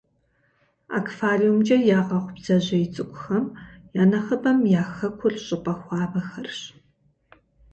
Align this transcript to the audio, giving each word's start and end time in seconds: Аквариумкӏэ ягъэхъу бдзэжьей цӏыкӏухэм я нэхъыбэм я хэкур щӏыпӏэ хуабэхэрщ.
Аквариумкӏэ 0.97 1.77
ягъэхъу 1.97 2.33
бдзэжьей 2.35 2.85
цӏыкӏухэм 2.93 3.45
я 4.01 4.03
нэхъыбэм 4.11 4.59
я 4.81 4.83
хэкур 4.95 5.33
щӏыпӏэ 5.45 5.73
хуабэхэрщ. 5.81 6.59